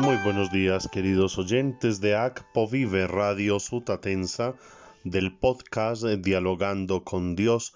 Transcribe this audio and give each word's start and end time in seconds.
Muy 0.00 0.16
buenos 0.24 0.50
días, 0.50 0.88
queridos 0.88 1.36
oyentes 1.36 2.00
de 2.00 2.16
ACPO 2.16 2.66
Vive 2.66 3.06
Radio 3.06 3.60
Sutatensa, 3.60 4.54
del 5.04 5.36
podcast 5.36 6.04
Dialogando 6.04 7.04
con 7.04 7.36
Dios, 7.36 7.74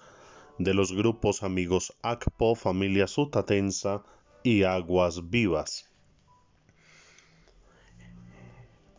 de 0.57 0.73
los 0.73 0.91
grupos 0.91 1.43
amigos 1.43 1.95
ACPO, 2.01 2.55
Familia 2.55 3.05
Sutatensa 3.05 4.03
y 4.41 4.63
Aguas 4.63 5.29
Vivas. 5.29 5.87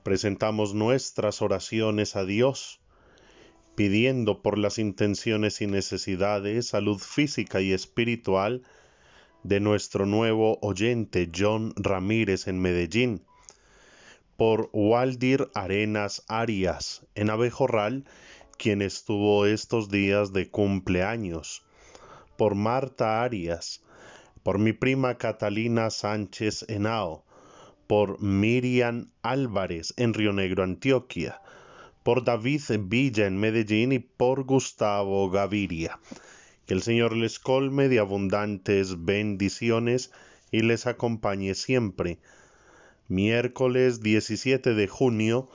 Presentamos 0.04 0.74
nuestras 0.74 1.42
oraciones 1.42 2.14
a 2.14 2.24
Dios, 2.24 2.78
pidiendo 3.74 4.40
por 4.40 4.56
las 4.56 4.78
intenciones 4.78 5.60
y 5.60 5.66
necesidades, 5.66 6.68
salud 6.68 6.98
física 6.98 7.60
y 7.60 7.72
espiritual, 7.72 8.62
de 9.46 9.60
nuestro 9.60 10.06
nuevo 10.06 10.58
oyente 10.60 11.30
John 11.32 11.72
Ramírez 11.76 12.48
en 12.48 12.60
Medellín, 12.60 13.22
por 14.36 14.70
Waldir 14.72 15.48
Arenas 15.54 16.24
Arias 16.26 17.06
en 17.14 17.30
Abejorral, 17.30 18.04
quien 18.58 18.82
estuvo 18.82 19.46
estos 19.46 19.88
días 19.88 20.32
de 20.32 20.50
cumpleaños, 20.50 21.64
por 22.36 22.56
Marta 22.56 23.22
Arias, 23.22 23.84
por 24.42 24.58
mi 24.58 24.72
prima 24.72 25.16
Catalina 25.16 25.90
Sánchez 25.90 26.64
Henao, 26.68 27.24
por 27.86 28.20
Miriam 28.20 29.10
Álvarez 29.22 29.94
en 29.96 30.12
Río 30.12 30.32
Negro, 30.32 30.64
Antioquia, 30.64 31.40
por 32.02 32.24
David 32.24 32.62
Villa 32.80 33.26
en 33.26 33.38
Medellín 33.38 33.92
y 33.92 34.00
por 34.00 34.42
Gustavo 34.42 35.30
Gaviria. 35.30 36.00
Que 36.66 36.74
el 36.74 36.82
Señor 36.82 37.16
les 37.16 37.38
colme 37.38 37.88
de 37.88 38.00
abundantes 38.00 39.04
bendiciones 39.04 40.10
y 40.50 40.62
les 40.62 40.86
acompañe 40.86 41.54
siempre. 41.54 42.18
Miércoles 43.08 44.02
17 44.02 44.74
de 44.74 44.88
junio 44.88 45.48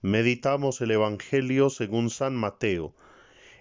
meditamos 0.00 0.80
el 0.80 0.92
Evangelio 0.92 1.68
según 1.68 2.08
San 2.08 2.34
Mateo, 2.34 2.94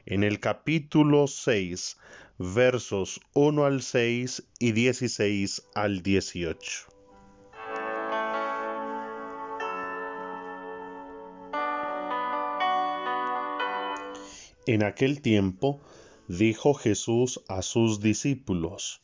en 0.05 0.23
el 0.23 0.39
capítulo 0.39 1.27
6, 1.27 1.97
versos 2.37 3.19
1 3.33 3.65
al 3.65 3.81
6 3.81 4.43
y 4.59 4.71
16 4.71 5.63
al 5.73 6.01
18. 6.01 6.87
En 14.67 14.83
aquel 14.83 15.21
tiempo, 15.21 15.81
dijo 16.27 16.73
Jesús 16.73 17.43
a 17.47 17.61
sus 17.61 17.99
discípulos, 17.99 19.01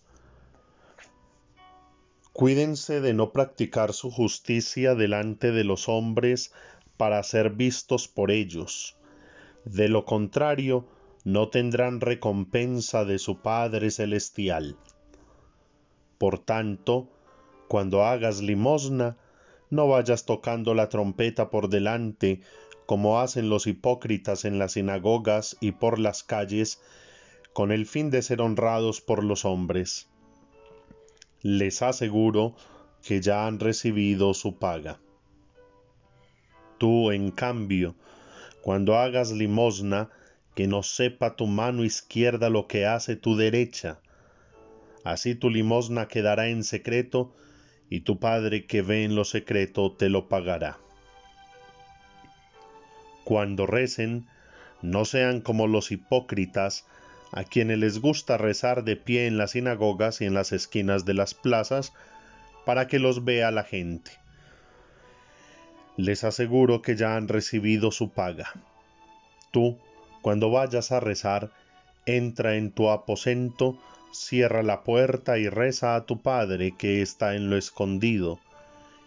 Cuídense 2.34 3.02
de 3.02 3.14
no 3.14 3.32
practicar 3.34 3.94
su 3.94 4.10
justicia 4.10 4.96
delante 4.96 5.52
de 5.52 5.64
los 5.64 5.90
hombres 5.90 6.54
para 6.98 7.22
ser 7.24 7.52
vistos 7.52 8.08
por 8.08 8.32
ellos. 8.32 8.96
De 9.66 9.90
lo 9.90 10.06
contrario, 10.06 10.88
no 11.24 11.50
tendrán 11.50 12.00
recompensa 12.00 13.06
de 13.06 13.20
su 13.20 13.42
Padre 13.42 13.92
Celestial. 13.92 14.78
Por 16.18 16.40
tanto, 16.40 17.10
cuando 17.68 18.06
hagas 18.06 18.42
limosna, 18.42 19.18
no 19.70 19.88
vayas 19.88 20.26
tocando 20.26 20.74
la 20.74 20.90
trompeta 20.90 21.50
por 21.50 21.70
delante, 21.70 22.42
como 22.86 23.20
hacen 23.20 23.50
los 23.50 23.68
hipócritas 23.68 24.46
en 24.46 24.58
las 24.58 24.74
sinagogas 24.74 25.58
y 25.60 25.74
por 25.74 26.00
las 26.00 26.24
calles, 26.24 26.82
con 27.54 27.72
el 27.72 27.86
fin 27.86 28.10
de 28.10 28.22
ser 28.22 28.42
honrados 28.42 29.02
por 29.02 29.24
los 29.24 29.46
hombres. 29.46 30.10
Les 31.42 31.82
aseguro 31.82 32.56
que 33.04 33.22
ya 33.22 33.48
han 33.48 33.60
recibido 33.60 34.34
su 34.34 34.58
paga. 34.58 35.00
Tú, 36.78 37.12
en 37.12 37.32
cambio, 37.32 37.96
cuando 38.62 38.98
hagas 38.98 39.32
limosna, 39.32 40.10
que 40.56 40.68
no 40.68 40.84
sepa 40.84 41.36
tu 41.36 41.48
mano 41.48 41.84
izquierda 41.84 42.50
lo 42.50 42.68
que 42.68 42.86
hace 42.86 43.16
tu 43.16 43.36
derecha. 43.36 44.00
Así 45.04 45.36
tu 45.36 45.50
limosna 45.50 46.08
quedará 46.08 46.48
en 46.48 46.64
secreto, 46.64 47.34
y 47.90 48.02
tu 48.02 48.20
Padre 48.20 48.66
que 48.66 48.82
ve 48.82 49.04
en 49.04 49.16
lo 49.16 49.26
secreto 49.26 49.92
te 49.92 50.10
lo 50.10 50.30
pagará. 50.30 50.78
Cuando 53.24 53.66
recen, 53.66 54.28
no 54.82 55.06
sean 55.06 55.42
como 55.42 55.68
los 55.68 55.92
hipócritas, 55.92 56.86
a 57.32 57.44
quienes 57.44 57.78
les 57.78 58.00
gusta 58.00 58.38
rezar 58.38 58.84
de 58.84 58.96
pie 58.96 59.28
en 59.28 59.38
las 59.38 59.52
sinagogas 59.52 60.22
y 60.22 60.26
en 60.26 60.34
las 60.34 60.52
esquinas 60.52 61.06
de 61.06 61.14
las 61.14 61.34
plazas, 61.34 61.94
para 62.66 62.88
que 62.88 63.00
los 63.00 63.24
vea 63.24 63.52
la 63.52 63.64
gente. 63.64 64.12
Les 65.98 66.24
aseguro 66.24 66.82
que 66.82 66.96
ya 66.96 67.16
han 67.16 67.28
recibido 67.28 67.92
su 67.92 68.10
paga. 68.10 68.52
Tú, 69.52 69.78
cuando 70.22 70.52
vayas 70.52 70.92
a 70.92 71.00
rezar, 71.00 71.52
entra 72.06 72.56
en 72.56 72.72
tu 72.72 72.90
aposento, 72.90 73.78
cierra 74.12 74.64
la 74.64 74.84
puerta 74.84 75.38
y 75.38 75.48
reza 75.50 75.96
a 75.96 76.06
tu 76.06 76.22
Padre 76.22 76.74
que 76.78 77.02
está 77.02 77.36
en 77.36 77.50
lo 77.50 77.58
escondido, 77.58 78.40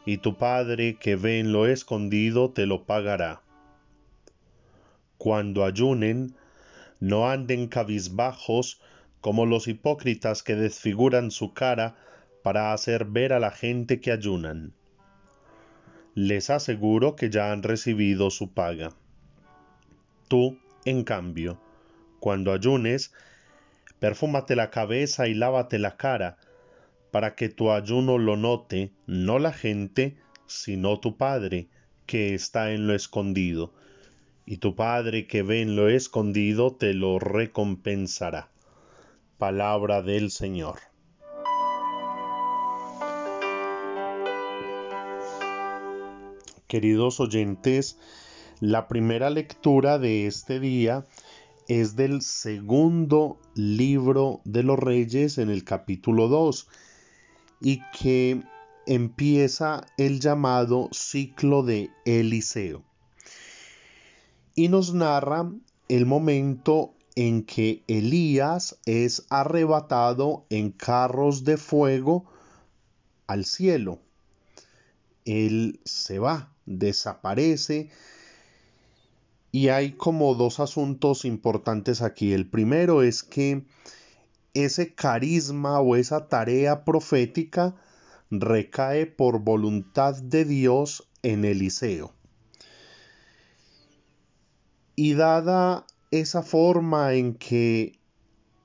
y 0.07 0.19
tu 0.19 0.37
Padre 0.37 0.97
que 0.97 1.17
ve 1.17 1.41
en 1.41 1.53
lo 1.53 1.67
escondido 1.67 2.51
te 2.51 2.67
lo 2.67 2.85
pagará. 2.85 3.41
Cuando 5.19 5.65
ayunen, 5.65 6.35
no 7.05 7.29
anden 7.29 7.69
cabizbajos 7.69 8.81
como 9.21 9.45
los 9.45 9.69
hipócritas 9.69 10.43
que 10.43 10.57
desfiguran 10.57 11.31
su 11.31 11.53
cara 11.53 11.97
para 12.43 12.73
hacer 12.73 13.05
ver 13.05 13.35
a 13.35 13.39
la 13.39 13.51
gente 13.51 14.01
que 14.01 14.11
ayunan. 14.11 14.73
Les 16.15 16.49
aseguro 16.49 17.15
que 17.15 17.29
ya 17.29 17.53
han 17.53 17.63
recibido 17.63 18.31
su 18.31 18.55
paga. 18.55 18.89
Tú, 20.29 20.59
en 20.87 21.05
cambio, 21.05 21.61
cuando 22.21 22.55
ayunes, 22.55 23.13
perfúmate 23.99 24.57
la 24.57 24.71
cabeza 24.71 25.29
y 25.29 25.35
lávate 25.35 25.79
la 25.79 25.99
cara, 25.99 26.39
para 27.11 27.35
que 27.35 27.51
tu 27.51 27.71
ayuno 27.71 28.17
lo 28.17 28.39
note 28.39 28.93
no 29.07 29.39
la 29.39 29.53
gente, 29.53 30.17
sino 30.47 30.99
tu 31.01 31.19
Padre, 31.19 31.69
que 32.07 32.33
está 32.33 32.73
en 32.73 32.87
lo 32.87 32.95
escondido 32.95 33.75
y 34.47 34.59
tu 34.59 34.75
Padre 34.75 35.27
que 35.27 35.43
ve 35.43 35.63
en 35.63 35.77
lo 35.77 35.89
escondido 35.89 36.75
te 36.75 36.93
lo 36.93 37.19
recompensará. 37.19 38.51
Palabra 39.39 40.03
del 40.03 40.31
Señor. 40.31 40.81
Queridos 46.67 47.21
oyentes, 47.21 47.99
la 48.61 48.89
primera 48.89 49.31
lectura 49.31 49.99
de 49.99 50.27
este 50.27 50.61
día 50.61 51.05
es 51.69 51.97
del 51.97 52.21
segundo 52.21 53.39
libro 53.55 54.41
de 54.45 54.63
los 54.63 54.79
reyes 54.79 55.39
en 55.39 55.51
el 55.51 55.65
capítulo 55.65 56.29
2 56.29 56.69
y 57.61 57.81
que 57.99 58.43
empieza 58.87 59.87
el 59.97 60.21
llamado 60.21 60.89
ciclo 60.93 61.63
de 61.63 61.91
Eliseo 62.05 62.83
y 64.55 64.69
nos 64.69 64.95
narra 64.95 65.51
el 65.89 66.07
momento 66.07 66.95
en 67.17 67.45
que 67.45 67.83
Elías 67.87 68.79
es 68.87 69.27
arrebatado 69.31 70.47
en 70.51 70.71
carros 70.71 71.45
de 71.45 71.57
fuego 71.57 72.25
al 73.27 73.45
cielo. 73.45 74.01
Él 75.25 75.81
se 75.85 76.19
va, 76.19 76.53
desaparece 76.67 77.91
y 79.53 79.69
hay 79.69 79.93
como 79.93 80.35
dos 80.35 80.61
asuntos 80.61 81.25
importantes 81.25 82.03
aquí. 82.03 82.33
El 82.33 82.49
primero 82.49 83.03
es 83.03 83.23
que 83.23 83.65
ese 84.53 84.95
carisma 84.95 85.81
o 85.81 85.97
esa 85.97 86.29
tarea 86.29 86.85
profética 86.85 87.75
recae 88.31 89.07
por 89.07 89.41
voluntad 89.41 90.17
de 90.17 90.45
Dios 90.45 91.09
en 91.23 91.45
Eliseo. 91.45 92.13
Y 94.97 95.15
dada 95.15 95.87
esa 96.11 96.43
forma 96.43 97.15
en 97.15 97.35
que 97.35 97.99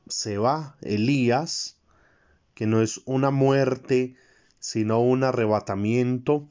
se 0.08 0.38
va 0.38 0.76
Elías, 0.82 1.78
que 2.54 2.68
no 2.68 2.82
es 2.82 3.02
una 3.06 3.32
muerte, 3.32 4.16
sino 4.60 5.02
un 5.02 5.24
arrebatamiento, 5.24 6.48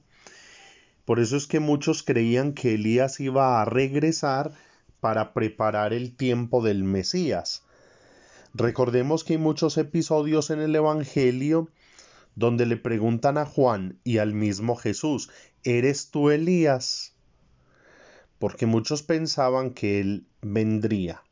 por 1.05 1.21
eso 1.21 1.37
es 1.37 1.47
que 1.47 1.61
muchos 1.61 2.03
creían 2.03 2.53
que 2.53 2.75
Elías 2.75 3.19
iba 3.21 3.63
a 3.63 3.65
regresar 3.65 4.53
para 5.01 5.33
preparar 5.33 5.93
el 5.93 6.15
tiempo 6.15 6.63
del 6.63 6.85
Mesías. 6.85 7.63
Recordemos 8.53 9.25
que 9.25 9.35
hay 9.35 9.39
muchos 9.39 9.79
episodios 9.79 10.51
en 10.51 10.61
el 10.61 10.75
Evangelio 10.75 11.69
donde 12.35 12.67
le 12.67 12.77
preguntan 12.77 13.39
a 13.39 13.47
Juan 13.47 13.99
y 14.05 14.19
al 14.19 14.35
mismo 14.35 14.77
Jesús, 14.77 15.31
¿eres 15.65 16.11
tú 16.11 16.31
Elías? 16.31 17.15
Porque 18.38 18.67
muchos 18.67 19.02
pensaban 19.02 19.70
que 19.70 20.00
él 20.00 20.26
vendría. 20.43 21.23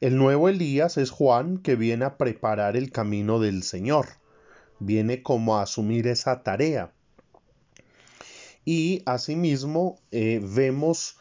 El 0.00 0.16
nuevo 0.16 0.48
Elías 0.48 0.96
es 0.96 1.10
Juan 1.10 1.58
que 1.58 1.76
viene 1.76 2.04
a 2.04 2.16
preparar 2.16 2.76
el 2.76 2.90
camino 2.90 3.38
del 3.38 3.62
Señor, 3.62 4.08
viene 4.80 5.22
como 5.22 5.56
a 5.56 5.62
asumir 5.62 6.08
esa 6.08 6.42
tarea. 6.42 6.92
Y 8.64 9.02
asimismo 9.06 10.00
eh, 10.10 10.40
vemos 10.42 11.18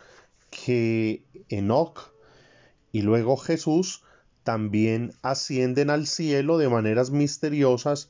que 0.49 1.23
Enoch 1.49 2.11
y 2.91 3.01
luego 3.03 3.37
Jesús 3.37 4.03
también 4.43 5.13
ascienden 5.21 5.89
al 5.89 6.07
cielo 6.07 6.57
de 6.57 6.69
maneras 6.69 7.11
misteriosas 7.11 8.09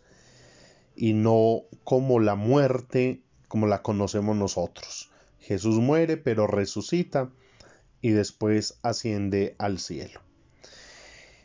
y 0.96 1.14
no 1.14 1.64
como 1.84 2.20
la 2.20 2.36
muerte 2.36 3.22
como 3.48 3.68
la 3.68 3.82
conocemos 3.82 4.38
nosotros. 4.38 5.11
Jesús 5.42 5.80
muere 5.80 6.18
pero 6.18 6.48
resucita 6.48 7.30
y 8.02 8.12
después 8.12 8.78
asciende 8.84 9.56
al 9.58 9.80
cielo. 9.80 10.22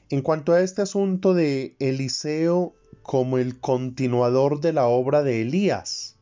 En 0.08 0.22
cuanto 0.22 0.52
a 0.52 0.60
este 0.60 0.82
asunto 0.82 1.34
de 1.34 1.74
Eliseo 1.80 2.74
como 3.02 3.38
el 3.38 3.58
continuador 3.58 4.60
de 4.60 4.72
la 4.72 4.86
obra 4.86 5.22
de 5.22 5.42
Elías, 5.42 6.16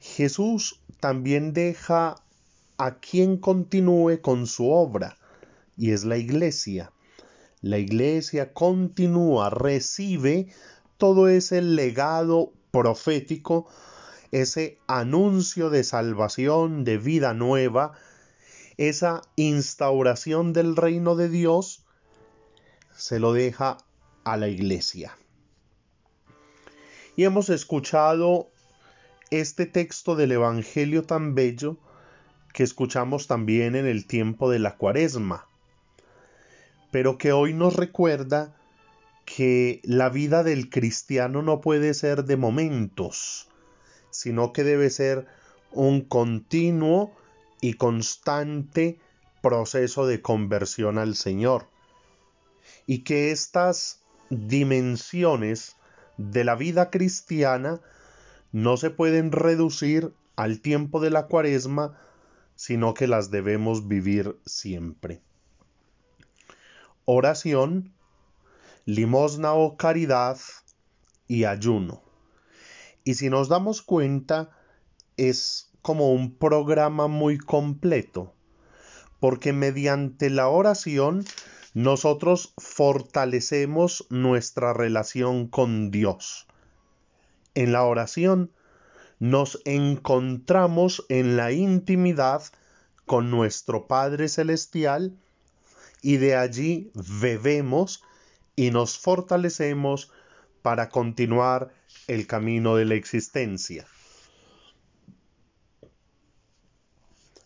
Jesús 0.00 0.80
también 1.00 1.52
deja 1.52 2.16
a 2.78 2.98
quien 3.00 3.36
continúe 3.36 4.20
con 4.22 4.46
su 4.46 4.70
obra, 4.70 5.16
y 5.76 5.90
es 5.90 6.04
la 6.04 6.16
iglesia. 6.16 6.92
La 7.60 7.78
iglesia 7.78 8.52
continúa, 8.52 9.50
recibe 9.50 10.48
todo 10.98 11.28
ese 11.28 11.62
legado 11.62 12.52
profético, 12.70 13.66
ese 14.34 14.80
anuncio 14.88 15.70
de 15.70 15.84
salvación, 15.84 16.82
de 16.82 16.98
vida 16.98 17.34
nueva, 17.34 17.92
esa 18.78 19.22
instauración 19.36 20.52
del 20.52 20.74
reino 20.74 21.14
de 21.14 21.28
Dios, 21.28 21.84
se 22.96 23.20
lo 23.20 23.32
deja 23.32 23.78
a 24.24 24.36
la 24.36 24.48
iglesia. 24.48 25.16
Y 27.14 27.22
hemos 27.22 27.48
escuchado 27.48 28.50
este 29.30 29.66
texto 29.66 30.16
del 30.16 30.32
Evangelio 30.32 31.04
tan 31.04 31.36
bello 31.36 31.76
que 32.52 32.64
escuchamos 32.64 33.28
también 33.28 33.76
en 33.76 33.86
el 33.86 34.04
tiempo 34.04 34.50
de 34.50 34.58
la 34.58 34.76
cuaresma, 34.76 35.46
pero 36.90 37.18
que 37.18 37.30
hoy 37.30 37.54
nos 37.54 37.76
recuerda 37.76 38.56
que 39.26 39.80
la 39.84 40.08
vida 40.08 40.42
del 40.42 40.70
cristiano 40.70 41.40
no 41.40 41.60
puede 41.60 41.94
ser 41.94 42.24
de 42.24 42.36
momentos, 42.36 43.48
sino 44.14 44.52
que 44.52 44.62
debe 44.62 44.90
ser 44.90 45.26
un 45.72 46.02
continuo 46.02 47.12
y 47.60 47.74
constante 47.74 49.00
proceso 49.42 50.06
de 50.06 50.22
conversión 50.22 50.98
al 50.98 51.16
Señor. 51.16 51.66
Y 52.86 53.00
que 53.00 53.32
estas 53.32 54.04
dimensiones 54.30 55.74
de 56.16 56.44
la 56.44 56.54
vida 56.54 56.90
cristiana 56.90 57.80
no 58.52 58.76
se 58.76 58.90
pueden 58.90 59.32
reducir 59.32 60.14
al 60.36 60.60
tiempo 60.60 61.00
de 61.00 61.10
la 61.10 61.26
cuaresma 61.26 61.98
sino 62.54 62.94
que 62.94 63.08
las 63.08 63.32
debemos 63.32 63.88
vivir 63.88 64.38
siempre. 64.46 65.20
Oración, 67.04 67.92
limosna 68.84 69.54
o 69.54 69.76
caridad 69.76 70.38
y 71.26 71.44
ayuno. 71.44 72.03
Y 73.04 73.14
si 73.14 73.30
nos 73.30 73.48
damos 73.48 73.82
cuenta, 73.82 74.50
es 75.16 75.70
como 75.82 76.12
un 76.12 76.34
programa 76.34 77.06
muy 77.06 77.38
completo, 77.38 78.34
porque 79.20 79.52
mediante 79.52 80.30
la 80.30 80.48
oración 80.48 81.24
nosotros 81.74 82.54
fortalecemos 82.56 84.06
nuestra 84.08 84.72
relación 84.72 85.46
con 85.48 85.90
Dios. 85.90 86.46
En 87.54 87.72
la 87.72 87.84
oración 87.84 88.50
nos 89.18 89.60
encontramos 89.64 91.04
en 91.08 91.36
la 91.36 91.52
intimidad 91.52 92.42
con 93.06 93.30
nuestro 93.30 93.86
Padre 93.86 94.28
Celestial 94.28 95.16
y 96.00 96.16
de 96.16 96.36
allí 96.36 96.90
bebemos 96.94 98.02
y 98.56 98.70
nos 98.70 98.98
fortalecemos 98.98 100.10
para 100.62 100.88
continuar 100.88 101.72
el 102.06 102.26
camino 102.26 102.76
de 102.76 102.84
la 102.84 102.94
existencia. 102.94 103.86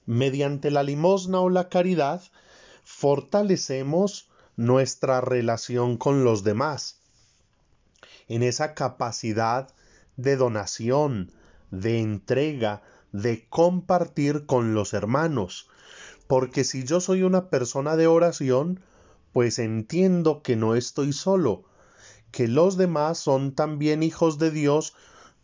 Mediante 0.06 0.70
la 0.70 0.82
limosna 0.82 1.40
o 1.40 1.50
la 1.50 1.68
caridad, 1.68 2.22
fortalecemos 2.82 4.30
nuestra 4.56 5.20
relación 5.20 5.96
con 5.96 6.24
los 6.24 6.42
demás, 6.42 7.00
en 8.26 8.42
esa 8.42 8.74
capacidad 8.74 9.68
de 10.16 10.36
donación, 10.36 11.32
de 11.70 12.00
entrega, 12.00 12.82
de 13.12 13.46
compartir 13.48 14.46
con 14.46 14.74
los 14.74 14.94
hermanos. 14.94 15.68
Porque 16.26 16.64
si 16.64 16.84
yo 16.84 17.00
soy 17.00 17.22
una 17.22 17.50
persona 17.50 17.96
de 17.96 18.06
oración, 18.06 18.80
pues 19.32 19.58
entiendo 19.58 20.42
que 20.42 20.56
no 20.56 20.74
estoy 20.74 21.12
solo, 21.12 21.64
que 22.30 22.48
los 22.48 22.76
demás 22.76 23.18
son 23.18 23.54
también 23.54 24.02
hijos 24.02 24.38
de 24.38 24.50
Dios, 24.50 24.94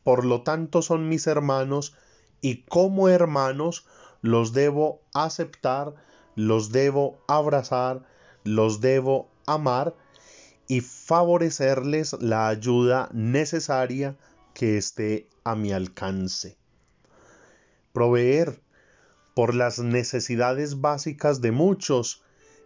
por 0.02 0.24
lo 0.24 0.42
tanto 0.42 0.82
son 0.82 1.08
mis 1.08 1.26
hermanos, 1.26 1.94
y 2.40 2.62
como 2.64 3.08
hermanos 3.08 3.86
los 4.20 4.52
debo 4.52 5.02
aceptar, 5.14 5.94
los 6.34 6.72
debo 6.72 7.22
abrazar, 7.26 8.06
los 8.44 8.80
debo 8.80 9.30
amar 9.46 9.94
y 10.66 10.80
favorecerles 10.80 12.14
la 12.20 12.48
ayuda 12.48 13.08
necesaria 13.12 14.16
que 14.54 14.78
esté 14.78 15.28
a 15.44 15.54
mi 15.54 15.72
alcance. 15.72 16.56
Proveer 17.92 18.60
por 19.34 19.54
las 19.54 19.78
necesidades 19.78 20.80
básicas 20.80 21.40
de 21.40 21.50
muchos 21.50 22.22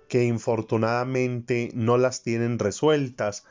que 0.08 0.24
infortunadamente 0.24 1.70
no 1.74 1.98
las 1.98 2.22
tienen 2.22 2.58
resueltas 2.58 3.44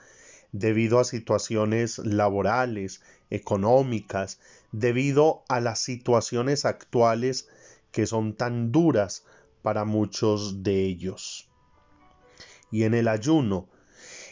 debido 0.59 1.00
a 1.00 1.04
situaciones 1.04 2.00
laborales, 2.00 3.01
económicas, 3.30 4.39
debido 4.71 5.44
a 5.50 5.59
las 5.59 5.80
situaciones 5.80 6.65
actuales 6.65 7.48
que 7.92 8.06
son 8.06 8.33
tan 8.33 8.71
duras 8.71 9.24
para 9.62 9.86
muchos 9.86 10.63
de 10.63 10.86
ellos. 10.86 11.50
Y 12.71 12.83
en 12.83 12.94
el 12.94 13.07
ayuno 13.07 13.69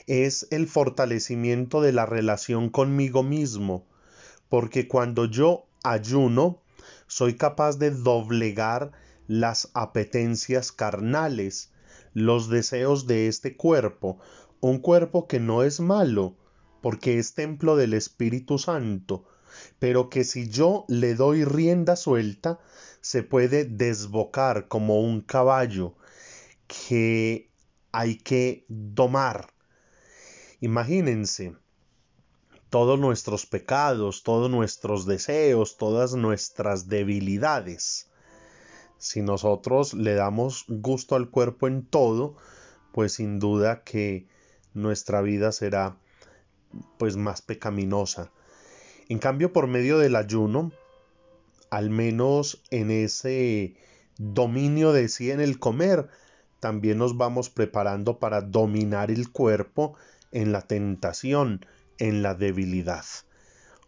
es 0.07 0.48
el 0.51 0.67
fortalecimiento 0.67 1.82
de 1.82 1.91
la 1.91 2.05
relación 2.05 2.70
conmigo 2.70 3.24
mismo, 3.24 3.86
porque 4.50 4.88
cuando 4.88 5.25
yo 5.25 5.65
ayuno, 5.84 6.62
soy 7.08 7.36
capaz 7.36 7.77
de 7.77 7.91
doblegar 7.91 8.91
las 9.27 9.70
apetencias 9.74 10.72
carnales, 10.72 11.72
los 12.13 12.50
deseos 12.50 13.08
de 13.08 13.27
este 13.27 13.58
cuerpo, 13.58 14.20
un 14.67 14.79
cuerpo 14.79 15.27
que 15.27 15.39
no 15.39 15.62
es 15.62 15.79
malo, 15.79 16.36
porque 16.81 17.19
es 17.19 17.36
templo 17.36 17.75
del 17.75 17.93
Espíritu 17.93 18.57
Santo, 18.57 19.24
pero 19.77 20.10
que 20.10 20.24
si 20.24 20.50
yo 20.50 20.86
le 20.88 21.13
doy 21.13 21.45
rienda 21.45 21.95
suelta, 21.95 22.60
se 23.00 23.22
puede 23.22 23.65
desbocar 23.65 24.67
como 24.67 25.01
un 25.01 25.22
caballo 25.22 25.93
que 26.65 27.51
hay 27.91 28.15
que 28.15 28.65
domar. 28.67 29.53
Imagínense, 30.62 31.55
todos 32.72 33.00
nuestros 33.00 33.45
pecados, 33.45 34.24
todos 34.24 34.50
nuestros 34.50 35.05
deseos, 35.05 35.77
todas 35.77 36.15
nuestras 36.15 36.88
debilidades. 36.88 38.10
Si 38.98 39.22
nosotros 39.22 39.93
le 39.93 40.15
damos 40.15 40.65
gusto 40.67 41.15
al 41.15 41.29
cuerpo 41.29 41.67
en 41.67 41.86
todo, 41.86 42.36
pues 42.93 43.13
sin 43.13 43.38
duda 43.38 43.84
que 43.84 44.34
nuestra 44.75 45.22
vida 45.22 45.51
será 45.51 45.98
pues 46.98 47.17
más 47.17 47.41
pecaminosa. 47.41 48.32
En 49.10 49.20
cambio, 49.20 49.53
por 49.53 49.67
medio 49.67 49.98
del 49.98 50.15
ayuno, 50.15 50.72
al 51.70 51.89
menos 51.89 52.62
en 52.72 52.91
ese 52.91 53.75
dominio 54.17 54.94
de 54.94 55.10
sí 55.10 55.32
en 55.32 55.41
el 55.41 55.60
comer, 55.60 56.08
también 56.60 56.98
nos 56.98 57.17
vamos 57.17 57.50
preparando 57.50 58.20
para 58.20 58.41
dominar 58.41 59.12
el 59.12 59.32
cuerpo 59.32 59.96
en 60.32 60.51
la 60.51 60.62
tentación, 60.62 61.65
en 61.98 62.24
la 62.24 62.34
debilidad. 62.34 63.05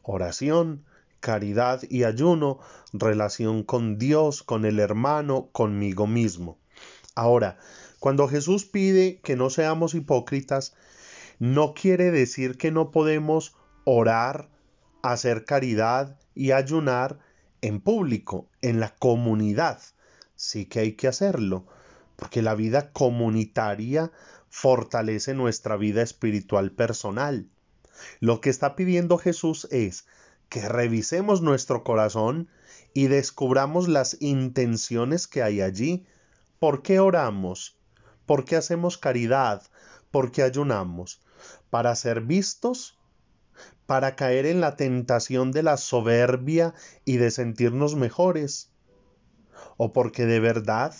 Oración, 0.03 0.85
caridad 1.19 1.81
y 1.89 2.03
ayuno, 2.03 2.59
relación 2.93 3.63
con 3.63 3.97
Dios, 3.97 4.43
con 4.43 4.65
el 4.65 4.79
hermano, 4.79 5.49
conmigo 5.51 6.07
mismo. 6.07 6.57
Ahora, 7.15 7.57
cuando 7.99 8.27
Jesús 8.27 8.65
pide 8.65 9.19
que 9.23 9.35
no 9.35 9.49
seamos 9.49 9.95
hipócritas, 9.95 10.75
no 11.39 11.73
quiere 11.73 12.11
decir 12.11 12.57
que 12.57 12.71
no 12.71 12.91
podemos 12.91 13.55
orar, 13.85 14.49
hacer 15.01 15.45
caridad 15.45 16.19
y 16.35 16.51
ayunar 16.51 17.19
en 17.61 17.79
público, 17.79 18.47
en 18.61 18.79
la 18.79 18.95
comunidad. 18.95 19.79
Sí 20.35 20.65
que 20.65 20.79
hay 20.79 20.93
que 20.93 21.07
hacerlo, 21.07 21.65
porque 22.15 22.41
la 22.41 22.55
vida 22.55 22.91
comunitaria 22.91 24.11
fortalece 24.49 25.33
nuestra 25.33 25.77
vida 25.77 26.01
espiritual 26.01 26.71
personal. 26.71 27.47
Lo 28.19 28.41
que 28.41 28.49
está 28.49 28.75
pidiendo 28.75 29.17
Jesús 29.17 29.67
es 29.71 30.05
que 30.49 30.67
revisemos 30.67 31.41
nuestro 31.41 31.83
corazón 31.83 32.47
y 32.93 33.07
descubramos 33.07 33.87
las 33.87 34.17
intenciones 34.21 35.27
que 35.27 35.43
hay 35.43 35.61
allí. 35.61 36.05
¿Por 36.59 36.81
qué 36.81 36.99
oramos? 36.99 37.76
¿Por 38.27 38.43
qué 38.43 38.57
hacemos 38.57 38.97
caridad? 38.97 39.63
¿Por 40.11 40.31
qué 40.31 40.43
ayunamos? 40.43 41.21
¿Para 41.69 41.95
ser 41.95 42.21
vistos? 42.21 42.99
¿Para 43.85 44.17
caer 44.17 44.45
en 44.45 44.59
la 44.59 44.75
tentación 44.75 45.53
de 45.53 45.63
la 45.63 45.77
soberbia 45.77 46.75
y 47.05 47.17
de 47.17 47.31
sentirnos 47.31 47.95
mejores? 47.95 48.69
¿O 49.77 49.93
porque 49.93 50.25
de 50.25 50.41
verdad 50.41 50.93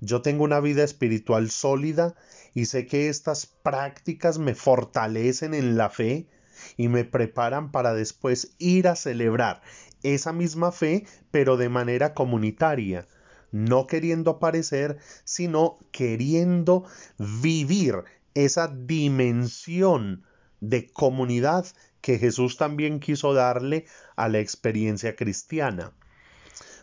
yo 0.00 0.22
tengo 0.22 0.44
una 0.44 0.60
vida 0.60 0.84
espiritual 0.84 1.50
sólida 1.50 2.14
y 2.54 2.66
sé 2.66 2.86
que 2.86 3.08
estas 3.08 3.46
prácticas 3.46 4.38
me 4.38 4.54
fortalecen 4.54 5.54
en 5.54 5.76
la 5.76 5.90
fe 5.90 6.28
y 6.76 6.86
me 6.86 7.04
preparan 7.04 7.72
para 7.72 7.92
después 7.92 8.54
ir 8.58 8.86
a 8.86 8.94
celebrar 8.94 9.62
esa 10.04 10.32
misma 10.32 10.70
fe, 10.70 11.06
pero 11.32 11.56
de 11.56 11.68
manera 11.68 12.14
comunitaria, 12.14 13.08
no 13.50 13.86
queriendo 13.86 14.32
aparecer, 14.32 14.98
sino 15.24 15.78
queriendo 15.90 16.84
vivir 17.18 18.04
esa 18.34 18.68
dimensión 18.68 20.24
de 20.60 20.90
comunidad 20.90 21.66
que 22.00 22.18
Jesús 22.18 22.56
también 22.56 23.00
quiso 23.00 23.34
darle 23.34 23.86
a 24.16 24.28
la 24.28 24.38
experiencia 24.38 25.16
cristiana. 25.16 25.92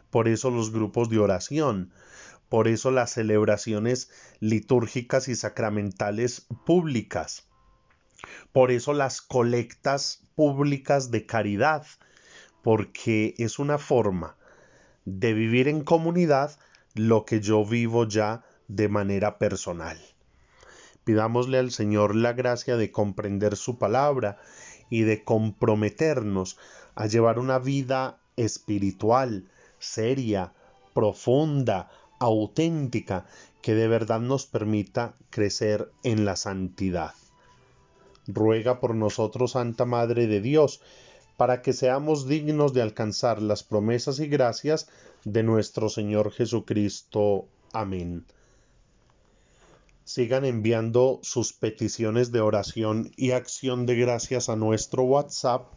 Por 0.10 0.28
eso 0.28 0.50
los 0.50 0.72
grupos 0.72 1.10
de 1.10 1.20
oración, 1.20 1.92
por 2.50 2.68
eso 2.68 2.92
las 2.92 3.12
celebraciones 3.12 4.10
litúrgicas 4.40 5.28
y 5.28 5.36
sacramentales 5.36 6.46
públicas, 6.66 7.48
por 8.52 8.72
eso 8.72 8.94
las 8.94 9.22
colectas 9.22 10.22
públicas 10.36 11.12
de 11.12 11.26
caridad, 11.26 11.86
porque 12.64 13.36
es 13.38 13.60
una 13.60 13.78
forma 13.78 14.38
de 15.06 15.34
vivir 15.34 15.68
en 15.68 15.84
comunidad 15.84 16.58
lo 16.94 17.26
que 17.26 17.42
yo 17.42 17.64
vivo 17.66 18.08
ya 18.08 18.44
de 18.68 18.90
manera 18.90 19.38
personal. 19.38 19.98
Pidámosle 21.04 21.60
al 21.60 21.72
Señor 21.72 22.16
la 22.16 22.34
gracia 22.34 22.78
de 22.78 22.92
comprender 22.92 23.56
su 23.56 23.78
palabra 23.78 24.38
y 24.90 25.02
de 25.02 25.24
comprometernos 25.24 26.58
a 26.96 27.08
llevar 27.08 27.40
una 27.40 27.60
vida 27.60 28.20
espiritual, 28.36 29.50
seria, 29.80 30.54
profunda, 30.94 31.90
auténtica, 32.20 33.26
que 33.62 33.76
de 33.76 33.88
verdad 33.88 34.20
nos 34.20 34.46
permita 34.46 35.16
crecer 35.30 35.92
en 36.04 36.26
la 36.26 36.36
santidad 36.36 37.14
ruega 38.28 38.80
por 38.80 38.96
nosotros, 38.96 39.52
Santa 39.52 39.86
Madre 39.86 40.28
de 40.28 40.42
Dios, 40.42 40.82
para 41.38 41.62
que 41.62 41.74
seamos 41.74 42.28
dignos 42.28 42.74
de 42.74 42.82
alcanzar 42.82 43.42
las 43.42 43.64
promesas 43.64 44.20
y 44.20 44.28
gracias 44.28 44.88
de 45.24 45.44
nuestro 45.44 45.90
Señor 45.90 46.32
Jesucristo. 46.32 47.48
Amén. 47.74 48.26
Sigan 50.04 50.46
enviando 50.46 51.20
sus 51.24 51.52
peticiones 51.54 52.32
de 52.32 52.40
oración 52.40 53.12
y 53.18 53.32
acción 53.32 53.86
de 53.86 53.96
gracias 53.96 54.50
a 54.50 54.56
nuestro 54.56 55.04
WhatsApp 55.04 55.68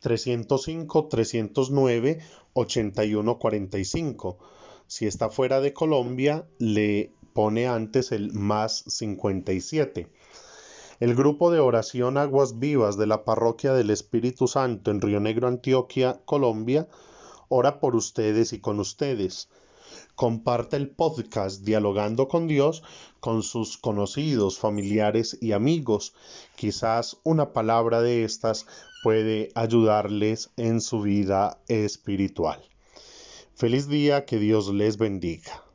305 0.00 1.08
309 1.08 2.18
8145. 2.52 4.38
Si 4.86 5.06
está 5.06 5.30
fuera 5.30 5.60
de 5.60 5.72
Colombia, 5.72 6.46
le 6.58 7.12
pone 7.32 7.66
antes 7.66 8.12
el 8.12 8.32
más 8.32 8.84
57. 8.86 10.08
El 10.98 11.14
grupo 11.14 11.50
de 11.50 11.60
oración 11.60 12.16
Aguas 12.16 12.58
Vivas 12.58 12.96
de 12.96 13.06
la 13.06 13.22
Parroquia 13.22 13.74
del 13.74 13.90
Espíritu 13.90 14.48
Santo 14.48 14.90
en 14.90 15.02
Río 15.02 15.20
Negro, 15.20 15.46
Antioquia, 15.46 16.22
Colombia, 16.24 16.88
ora 17.50 17.80
por 17.80 17.94
ustedes 17.94 18.54
y 18.54 18.60
con 18.60 18.80
ustedes. 18.80 19.50
Comparte 20.14 20.76
el 20.76 20.88
podcast 20.88 21.60
Dialogando 21.64 22.28
con 22.28 22.46
Dios 22.46 22.82
con 23.20 23.42
sus 23.42 23.76
conocidos, 23.76 24.58
familiares 24.58 25.36
y 25.42 25.52
amigos. 25.52 26.14
Quizás 26.56 27.18
una 27.24 27.52
palabra 27.52 28.00
de 28.00 28.24
estas 28.24 28.64
puede 29.02 29.50
ayudarles 29.54 30.50
en 30.56 30.80
su 30.80 31.02
vida 31.02 31.58
espiritual. 31.68 32.62
Feliz 33.54 33.86
día, 33.86 34.24
que 34.24 34.38
Dios 34.38 34.72
les 34.72 34.96
bendiga. 34.96 35.65